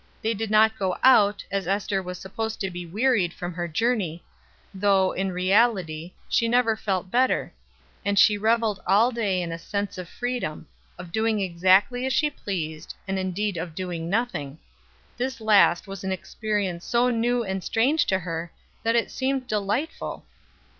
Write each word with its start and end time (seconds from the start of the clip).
They 0.23 0.33
did 0.33 0.49
not 0.49 0.79
go 0.79 0.97
out, 1.03 1.45
as 1.51 1.67
Ester 1.67 2.01
was 2.01 2.17
supposed 2.17 2.59
to 2.61 2.71
be 2.71 2.87
wearied 2.87 3.35
from 3.35 3.53
her 3.53 3.67
journey, 3.67 4.23
though, 4.73 5.11
in 5.11 5.31
reality, 5.31 6.13
she 6.27 6.47
never 6.47 6.75
felt 6.75 7.11
better; 7.11 7.53
and 8.03 8.17
she 8.17 8.35
reveled 8.35 8.79
all 8.87 9.11
day 9.11 9.43
in 9.43 9.51
a 9.51 9.59
sense 9.59 9.99
of 9.99 10.09
freedom 10.09 10.65
of 10.97 11.11
doing 11.11 11.39
exactly 11.39 12.01
what 12.01 12.13
she 12.13 12.31
pleased, 12.31 12.95
and 13.07 13.19
indeed 13.19 13.57
of 13.57 13.75
doing 13.75 14.09
nothing; 14.09 14.57
this 15.17 15.39
last 15.39 15.85
was 15.85 16.03
an 16.03 16.11
experience 16.11 16.83
so 16.83 17.11
new 17.11 17.43
and 17.43 17.63
strange 17.63 18.07
to 18.07 18.17
her, 18.17 18.51
that 18.81 18.95
it 18.95 19.11
seemed 19.11 19.45
delightful. 19.45 20.25